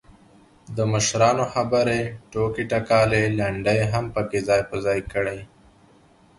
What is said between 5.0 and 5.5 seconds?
کړي.